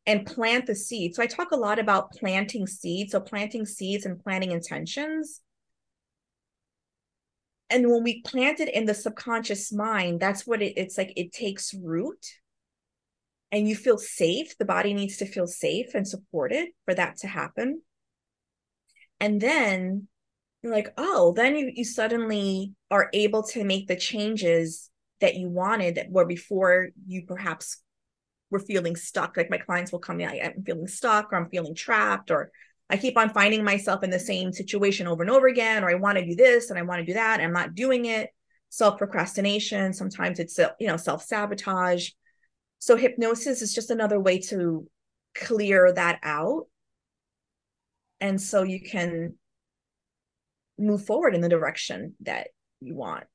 [0.06, 1.16] and plant the seed.
[1.16, 3.14] So I talk a lot about planting seeds.
[3.14, 5.42] So planting seeds and planting intentions.
[7.70, 11.32] And when we plant it in the subconscious mind, that's what it, it's like it
[11.32, 12.26] takes root
[13.52, 14.58] and you feel safe.
[14.58, 17.82] The body needs to feel safe and supported for that to happen
[19.24, 20.08] and then
[20.62, 25.50] you're like oh then you, you suddenly are able to make the changes that you
[25.50, 27.82] wanted that were before you perhaps
[28.52, 29.36] were feeling stuck.
[29.36, 32.52] Like my clients will come in i'm feeling stuck or i'm feeling trapped or
[32.90, 35.96] i keep on finding myself in the same situation over and over again or i
[35.96, 38.30] want to do this and i want to do that and i'm not doing it.
[38.70, 42.10] Self procrastination sometimes it's uh, you know self sabotage
[42.80, 44.86] so hypnosis is just another way to
[45.34, 46.68] clear that out.
[48.20, 49.36] And so you can
[50.78, 52.50] move forward in the direction that
[52.84, 53.26] you want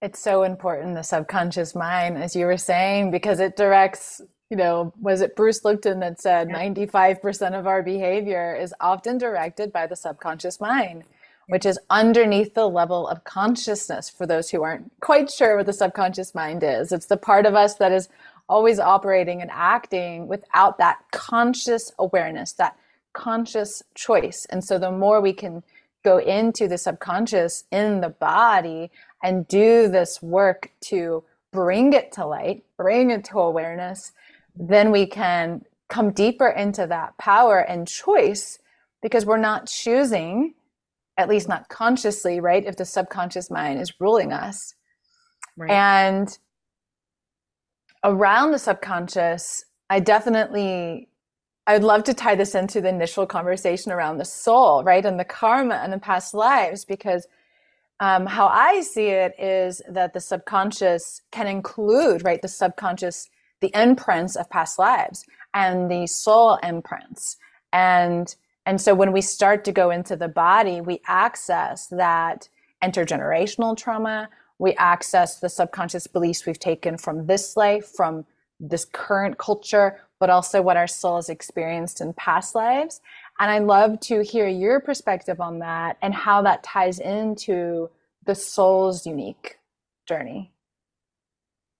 [0.00, 4.20] it's so important the subconscious mind as you were saying because it directs
[4.50, 6.58] you know was it bruce lipton that said yeah.
[6.58, 11.04] 95% of our behavior is often directed by the subconscious mind
[11.48, 15.72] which is underneath the level of consciousness for those who aren't quite sure what the
[15.72, 18.08] subconscious mind is it's the part of us that is
[18.48, 22.76] always operating and acting without that conscious awareness, that
[23.12, 24.46] conscious choice.
[24.50, 25.62] And so the more we can
[26.04, 28.90] go into the subconscious in the body
[29.22, 34.12] and do this work to bring it to light, bring it to awareness,
[34.54, 38.58] then we can come deeper into that power and choice
[39.02, 40.54] because we're not choosing,
[41.16, 42.64] at least not consciously, right?
[42.64, 44.74] If the subconscious mind is ruling us.
[45.56, 45.70] Right.
[45.70, 46.38] And
[48.04, 51.07] around the subconscious, I definitely
[51.68, 55.04] I'd love to tie this into the initial conversation around the soul, right?
[55.04, 57.28] And the karma and the past lives, because
[58.00, 63.28] um, how I see it is that the subconscious can include, right, the subconscious,
[63.60, 67.36] the imprints of past lives and the soul imprints.
[67.72, 72.48] And and so when we start to go into the body, we access that
[72.84, 74.28] intergenerational trauma,
[74.58, 78.26] we access the subconscious beliefs we've taken from this life, from
[78.60, 83.00] this current culture, but also what our soul has experienced in past lives.
[83.38, 87.90] And I'd love to hear your perspective on that and how that ties into
[88.24, 89.58] the soul's unique
[90.06, 90.52] journey.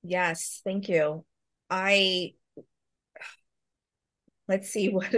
[0.02, 1.24] Yes, thank you.
[1.70, 2.34] I
[4.46, 5.12] let's see what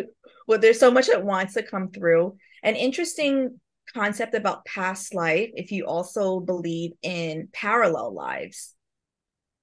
[0.49, 2.37] well there's so much that wants to come through.
[2.63, 3.61] An interesting
[3.95, 8.75] concept about past life if you also believe in parallel lives.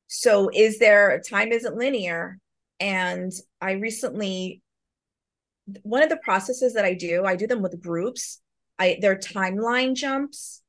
[0.07, 2.39] So, is there time isn't linear?
[2.79, 4.61] And I recently,
[5.81, 8.41] one of the processes that I do, I do them with groups.
[8.79, 10.61] I they're timeline jumps,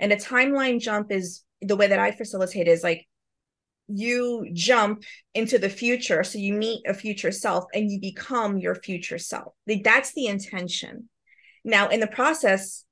[0.00, 3.06] and a timeline jump is the way that I facilitate is like
[3.88, 5.04] you jump
[5.34, 9.52] into the future, so you meet a future self and you become your future self.
[9.66, 11.08] Like, that's the intention.
[11.64, 12.84] Now, in the process,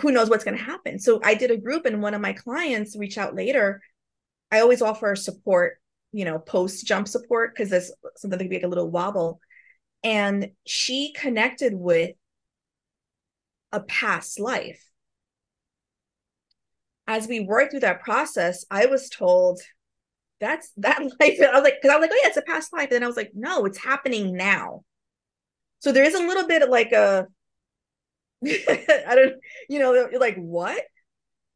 [0.00, 0.98] who knows what's going to happen.
[0.98, 3.80] So I did a group and one of my clients reached out later.
[4.50, 5.79] I always offer support,
[6.12, 9.40] you know, post jump support because there's something that could be like a little wobble.
[10.02, 12.12] And she connected with
[13.72, 14.90] a past life.
[17.10, 19.60] as we worked through that process, I was told
[20.38, 21.38] that's that life.
[21.40, 22.84] I was like, because I was like, oh yeah, it's a past life.
[22.84, 24.84] And then I was like, no, it's happening now.
[25.80, 27.26] So there is a little bit of like a,
[28.46, 29.34] I don't,
[29.68, 30.82] you know, like what?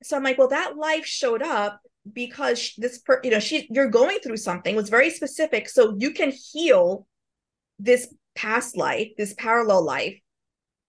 [0.02, 1.80] So I'm like, well, that life showed up
[2.12, 4.76] because this per, you know, she, you're going through something.
[4.76, 7.06] Was very specific, so you can heal
[7.78, 10.18] this past life, this parallel life.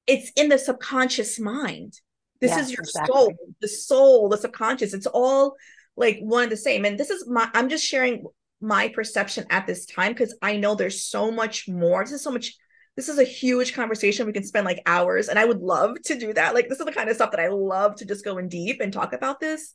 [0.07, 1.99] It's in the subconscious mind.
[2.41, 3.15] This is your exactly.
[3.15, 4.93] soul, the soul, the subconscious.
[4.93, 5.55] It's all
[5.95, 6.85] like one and the same.
[6.85, 8.25] And this is my, I'm just sharing
[8.61, 12.03] my perception at this time because I know there's so much more.
[12.03, 12.53] This is so much,
[12.95, 14.27] this is a huge conversation.
[14.27, 16.53] We can spend like hours, and I would love to do that.
[16.53, 18.79] Like, this is the kind of stuff that I love to just go in deep
[18.81, 19.73] and talk about this.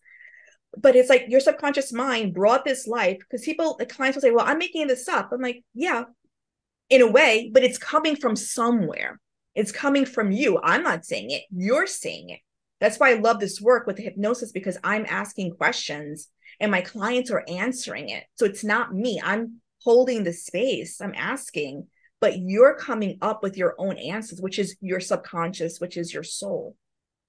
[0.77, 4.31] But it's like your subconscious mind brought this life because people, the clients will say,
[4.31, 5.31] Well, I'm making this up.
[5.33, 6.05] I'm like, Yeah,
[6.89, 9.21] in a way, but it's coming from somewhere.
[9.55, 10.61] It's coming from you.
[10.63, 12.41] I'm not saying it, you're saying it.
[12.81, 16.29] That's why I love this work with the hypnosis because I'm asking questions
[16.61, 18.25] and my clients are answering it.
[18.37, 19.21] So it's not me.
[19.23, 21.01] I'm holding the space.
[21.01, 21.87] I'm asking,
[22.21, 26.23] but you're coming up with your own answers, which is your subconscious, which is your
[26.23, 26.77] soul.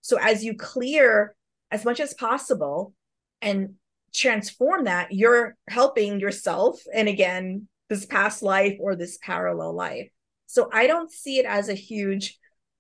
[0.02, 1.36] So as you clear
[1.70, 2.94] as much as possible
[3.42, 3.76] and
[4.14, 10.10] transform that, you're helping yourself and again, this past life or this parallel life.
[10.48, 12.38] So I don't see it as a huge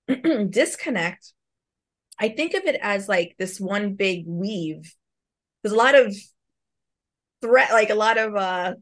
[0.49, 1.33] disconnect
[2.21, 4.95] I think of it as like this one big weave.
[5.61, 6.15] There's a lot of
[7.41, 8.75] threat, like a lot of uh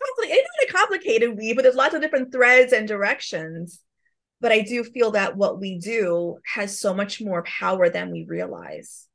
[0.00, 3.80] complicated, not a complicated weave, but there's lots of different threads and directions.
[4.40, 8.24] But I do feel that what we do has so much more power than we
[8.26, 9.08] realize.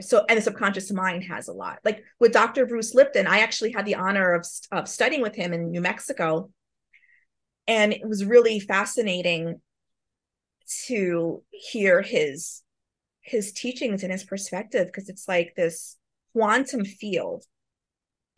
[0.00, 1.78] So, and the subconscious mind has a lot.
[1.84, 2.66] Like with Dr.
[2.66, 6.50] Bruce Lipton, I actually had the honor of, of studying with him in New Mexico.
[7.66, 9.60] And it was really fascinating
[10.86, 12.62] to hear his
[13.22, 15.96] his teachings and his perspective because it's like this
[16.32, 17.44] quantum field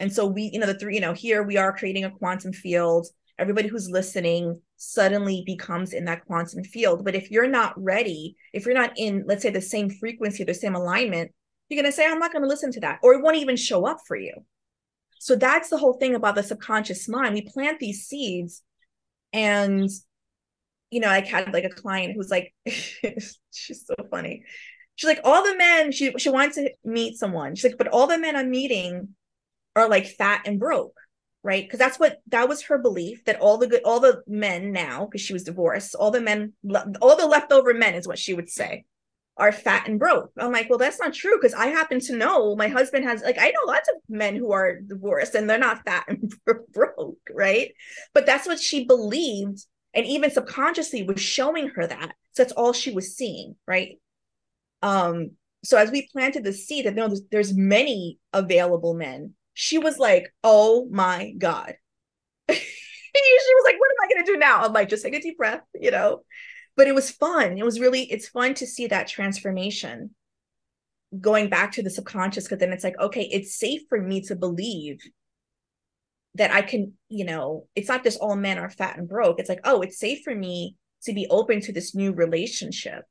[0.00, 2.52] and so we you know the three you know here we are creating a quantum
[2.52, 3.06] field
[3.38, 8.64] everybody who's listening suddenly becomes in that quantum field but if you're not ready if
[8.64, 11.30] you're not in let's say the same frequency the same alignment
[11.68, 13.56] you're going to say i'm not going to listen to that or it won't even
[13.56, 14.32] show up for you
[15.20, 18.62] so that's the whole thing about the subconscious mind we plant these seeds
[19.32, 19.90] and
[20.90, 24.44] you know, I had like a client who's like, she's so funny.
[24.94, 27.54] She's like, all the men, she she wants to meet someone.
[27.54, 29.14] She's like, but all the men I'm meeting
[29.76, 30.96] are like fat and broke,
[31.42, 31.64] right?
[31.64, 35.04] Because that's what that was her belief that all the good all the men now,
[35.04, 36.54] because she was divorced, all the men,
[37.00, 38.84] all the leftover men is what she would say
[39.38, 40.32] are fat and broke.
[40.36, 43.38] I'm like, well, that's not true because I happen to know my husband has like
[43.38, 46.32] I know lots of men who are divorced and they're not fat and
[46.72, 47.72] broke, right?
[48.14, 49.64] But that's what she believed
[49.94, 52.12] and even subconsciously was showing her that.
[52.32, 53.98] So that's all she was seeing right?
[54.82, 55.30] Um
[55.64, 59.98] so as we planted the seed that no there's, there's many available men she was
[59.98, 61.74] like oh my god.
[63.18, 64.62] She was like what am i going to do now?
[64.62, 66.22] I'm like just take a deep breath you know
[66.78, 70.10] but it was fun it was really it's fun to see that transformation
[71.20, 74.34] going back to the subconscious because then it's like okay it's safe for me to
[74.34, 74.98] believe
[76.38, 79.40] that I can, you know, it's not just all men are fat and broke.
[79.40, 83.04] It's like, oh, it's safe for me to be open to this new relationship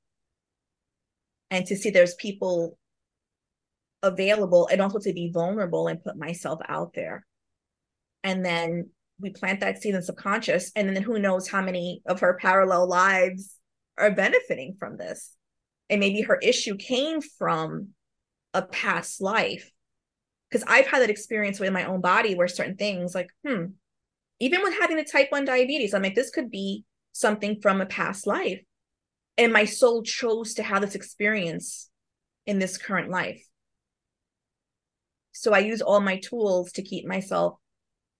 [1.51, 2.77] and to see there's people
[4.01, 7.25] available and also to be vulnerable and put myself out there.
[8.23, 8.89] And then
[9.19, 10.71] we plant that seed in subconscious.
[10.75, 13.55] And then who knows how many of her parallel lives
[13.97, 15.33] are benefiting from this.
[15.89, 17.89] And maybe her issue came from
[18.53, 19.71] a past life
[20.49, 23.65] because I've had that experience with my own body where certain things like, hmm,
[24.39, 27.85] even with having the type 1 diabetes, I'm like, this could be something from a
[27.85, 28.61] past life.
[29.37, 31.89] And my soul chose to have this experience
[32.45, 33.43] in this current life.
[35.31, 37.59] So I use all my tools to keep myself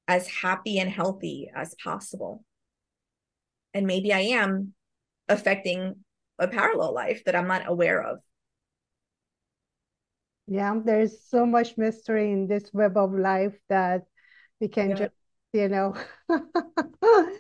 [0.08, 2.44] as happy and healthy as possible.
[3.74, 4.74] And maybe I am
[5.30, 5.96] affecting
[6.40, 8.20] a parallel life that I'm not aware of.
[10.48, 14.06] Yeah, there's so much mystery in this web of life that
[14.62, 14.96] we can yeah.
[14.96, 15.14] just,
[15.52, 15.96] you know,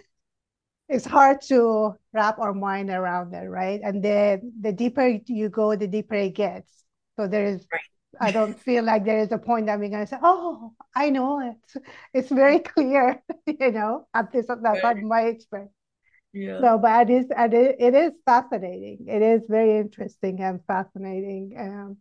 [0.89, 3.79] it's hard to wrap our mind around it, right?
[3.83, 6.83] And the the deeper you go, the deeper it gets.
[7.15, 7.81] So there is right.
[8.19, 11.39] I don't feel like there is a point that we're gonna say, "Oh, I know
[11.39, 11.83] it."
[12.13, 14.07] It's very clear, you know.
[14.13, 15.01] At least that's right.
[15.03, 15.71] my experience.
[16.34, 16.61] Yeah.
[16.61, 19.05] So, but it is, it is fascinating.
[19.07, 21.55] It is very interesting and fascinating.
[21.59, 21.97] Um,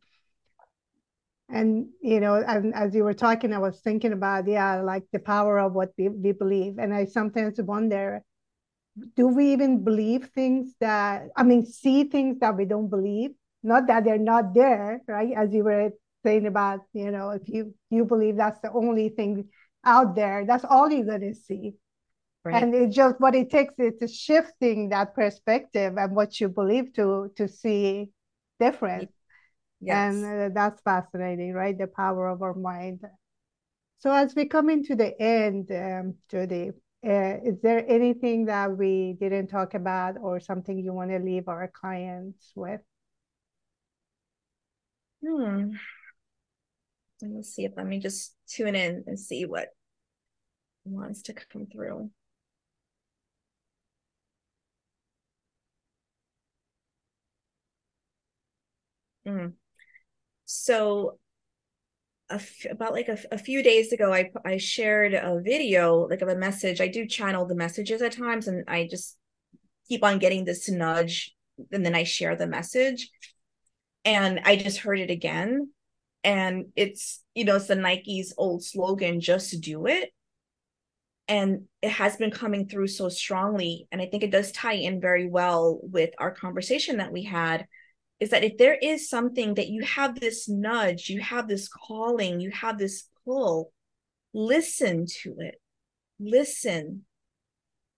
[1.48, 5.18] and you know and as you were talking i was thinking about yeah like the
[5.20, 8.20] power of what we, we believe and i sometimes wonder
[9.14, 13.30] do we even believe things that i mean see things that we don't believe
[13.62, 15.92] not that they're not there right as you were
[16.26, 19.48] saying about, you know, if you you believe that's the only thing
[19.84, 21.74] out there, that's all you're gonna see.
[22.46, 22.62] Right.
[22.62, 27.32] And it just what it takes is shifting that perspective and what you believe to
[27.34, 28.12] to see
[28.60, 29.10] different.
[29.80, 30.14] Yes.
[30.14, 31.76] And uh, that's fascinating, right?
[31.76, 33.00] The power of our mind.
[33.98, 36.70] So as we come into the end, um, Judie,
[37.04, 41.48] uh, is there anything that we didn't talk about or something you want to leave
[41.48, 42.80] our clients with?
[45.20, 45.72] Hmm.
[47.20, 49.70] Let me see if let me just tune in and see what
[50.84, 52.08] wants to come through.
[59.26, 59.52] Mm.
[60.44, 61.18] So
[62.68, 66.36] about like a, a few days ago I I shared a video like of a
[66.36, 66.80] message.
[66.80, 69.16] I do channel the messages at times and I just
[69.88, 71.34] keep on getting this nudge
[71.72, 73.10] and then I share the message.
[74.04, 75.70] And I just heard it again.
[76.22, 80.10] And it's, you know, it's the Nike's old slogan, just do it.
[81.28, 83.88] And it has been coming through so strongly.
[83.90, 87.66] And I think it does tie in very well with our conversation that we had
[88.18, 92.40] is that if there is something that you have this nudge, you have this calling,
[92.40, 93.72] you have this pull,
[94.32, 95.60] listen to it.
[96.18, 97.04] Listen.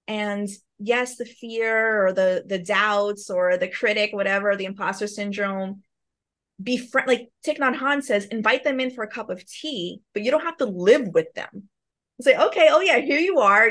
[0.09, 0.49] And
[0.79, 5.83] yes, the fear or the the doubts or the critic, whatever, the imposter syndrome,
[6.61, 10.25] be friend like Thich Nhat says, invite them in for a cup of tea, but
[10.25, 11.69] you don't have to live with them.
[12.21, 13.71] Say, okay, oh yeah, here you are.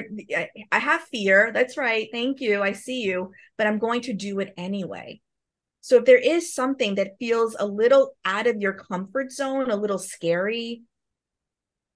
[0.72, 1.52] I have fear.
[1.54, 2.08] That's right.
[2.14, 2.64] Thank you.
[2.64, 5.20] I see you, but I'm going to do it anyway
[5.82, 9.76] so if there is something that feels a little out of your comfort zone, a
[9.76, 10.82] little scary,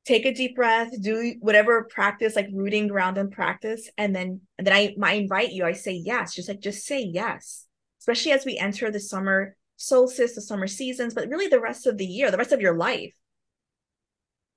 [0.06, 4.66] take a deep breath, do whatever practice like rooting ground and practice, and then and
[4.66, 5.66] then I, I invite you.
[5.66, 7.68] I say yes, just like just say yes,
[8.00, 11.98] especially as we enter the summer solstice, the summer seasons, but really the rest of
[11.98, 13.14] the year, the rest of your life.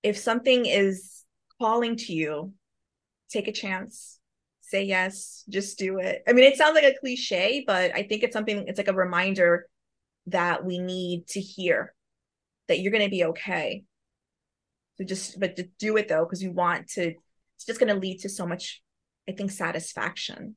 [0.02, 1.24] If something is
[1.58, 2.52] calling to you,
[3.30, 4.18] take a chance,
[4.74, 6.24] say yes, just do it.
[6.26, 8.92] I mean, it sounds like a cliche, but I think it's something, it's like a
[8.92, 9.68] reminder
[10.26, 11.94] that we need to hear
[12.66, 13.84] that you're going to be okay.
[14.98, 17.14] So just, but to do it though, because you want to,
[17.54, 18.82] it's just going to lead to so much,
[19.28, 20.56] I think, satisfaction.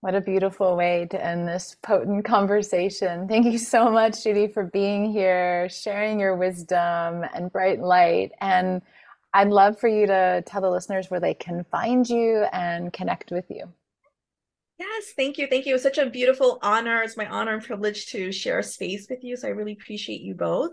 [0.00, 3.28] What a beautiful way to end this potent conversation.
[3.28, 8.30] Thank you so much, Judie, for being here, sharing your wisdom and bright light.
[8.40, 8.80] And
[9.32, 13.30] I'd love for you to tell the listeners where they can find you and connect
[13.30, 13.72] with you.
[14.78, 15.46] Yes, thank you.
[15.46, 15.72] Thank you.
[15.72, 17.02] It was such a beautiful honor.
[17.02, 19.36] It's my honor and privilege to share space with you.
[19.36, 20.72] So I really appreciate you both.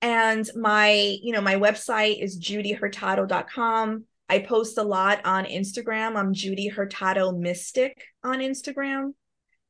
[0.00, 4.04] And my, you know, my website is judiehurtado.com.
[4.30, 6.16] I post a lot on Instagram.
[6.16, 9.12] I'm Judie Hurtado Mystic on Instagram.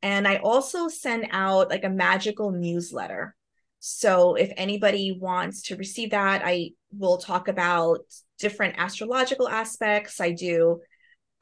[0.03, 3.34] And I also send out like a magical newsletter.
[3.81, 8.01] So if anybody wants to receive that, I will talk about
[8.39, 10.20] different astrological aspects.
[10.20, 10.81] I do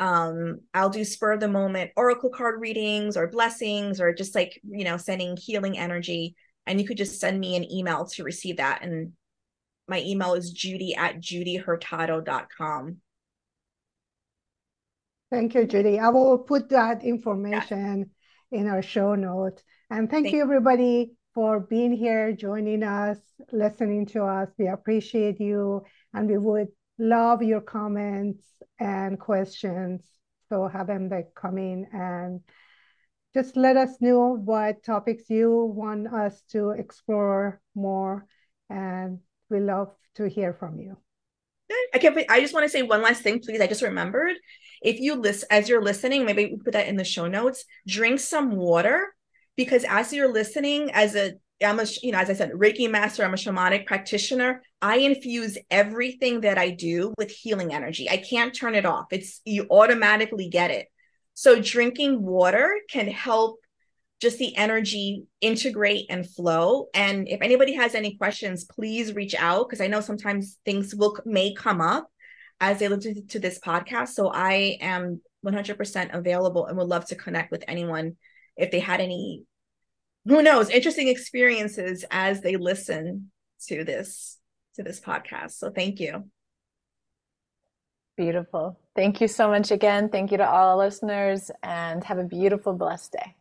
[0.01, 4.61] um I'll do spur of the moment oracle card readings or blessings or just like,
[4.69, 6.37] you know, sending healing energy.
[6.67, 8.85] And you could just send me an email to receive that.
[8.85, 9.13] And
[9.89, 12.99] my email is judie at judiehurtado.com.
[15.31, 15.99] Thank you, Judie.
[15.99, 18.13] I will put that information
[18.51, 18.61] yeah.
[18.61, 19.63] in our show notes.
[19.91, 23.17] And thank, thank you, everybody for being here, joining us,
[23.53, 24.49] listening to us.
[24.59, 26.67] We appreciate you and we would
[26.99, 28.43] love your comments
[28.81, 30.05] and questions.
[30.49, 32.41] So have them come in and
[33.35, 38.27] just let us know what topics you want us to explore more.
[38.69, 40.97] And we love to hear from you.
[41.95, 42.19] I can't.
[42.29, 43.61] I just want to say one last thing, please.
[43.61, 44.35] I just remembered.
[44.83, 47.65] If you list as you're listening, maybe we put that in the show notes.
[47.87, 49.15] Drink some water
[49.59, 53.25] because as you're listening as a I'm a, you know, as I said, Reiki master,
[53.25, 54.63] I'm a shamanic practitioner.
[54.81, 58.09] I infuse everything that I do with healing energy.
[58.09, 59.07] I can't turn it off.
[59.11, 60.87] It's you automatically get it.
[61.35, 63.59] So drinking water can help
[64.21, 66.87] just the energy integrate and flow.
[66.95, 71.17] And if anybody has any questions, please reach out because I know sometimes things will
[71.27, 72.09] may come up
[72.61, 74.11] as they listen to this podcast.
[74.11, 78.17] So I am 100% available and would love to connect with anyone
[78.59, 79.45] if they had any
[80.27, 83.31] who knows interesting experiences as they listen
[83.67, 84.39] to this
[84.75, 85.53] to this podcast.
[85.53, 86.29] So thank you.
[88.17, 88.79] Beautiful.
[88.95, 90.09] Thank you so much again.
[90.09, 93.35] Thank you to all listeners and have a beautiful blessed day